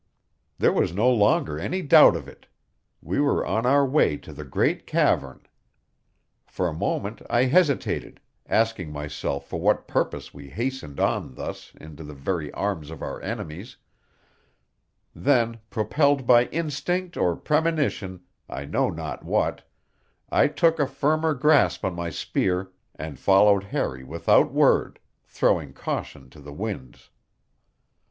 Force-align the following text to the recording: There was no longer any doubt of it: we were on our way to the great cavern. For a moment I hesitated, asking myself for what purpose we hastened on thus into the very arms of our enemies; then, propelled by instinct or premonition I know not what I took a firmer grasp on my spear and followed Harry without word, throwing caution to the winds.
There 0.57 0.73
was 0.73 0.91
no 0.95 1.11
longer 1.11 1.59
any 1.59 1.83
doubt 1.83 2.15
of 2.15 2.27
it: 2.27 2.47
we 3.03 3.19
were 3.19 3.45
on 3.45 3.67
our 3.67 3.85
way 3.85 4.17
to 4.17 4.33
the 4.33 4.43
great 4.43 4.87
cavern. 4.87 5.41
For 6.47 6.67
a 6.67 6.73
moment 6.73 7.21
I 7.29 7.43
hesitated, 7.43 8.19
asking 8.49 8.91
myself 8.91 9.45
for 9.45 9.59
what 9.61 9.87
purpose 9.87 10.33
we 10.33 10.49
hastened 10.49 10.99
on 10.99 11.35
thus 11.35 11.73
into 11.79 12.03
the 12.03 12.15
very 12.15 12.51
arms 12.53 12.89
of 12.89 13.03
our 13.03 13.21
enemies; 13.21 13.77
then, 15.13 15.59
propelled 15.69 16.25
by 16.25 16.45
instinct 16.45 17.15
or 17.15 17.35
premonition 17.35 18.21
I 18.49 18.65
know 18.65 18.89
not 18.89 19.23
what 19.23 19.69
I 20.31 20.47
took 20.47 20.79
a 20.79 20.87
firmer 20.87 21.35
grasp 21.35 21.85
on 21.85 21.93
my 21.95 22.09
spear 22.09 22.71
and 22.95 23.19
followed 23.19 23.65
Harry 23.65 24.03
without 24.03 24.51
word, 24.51 24.97
throwing 25.27 25.73
caution 25.73 26.27
to 26.31 26.39
the 26.41 26.53
winds. 26.53 27.11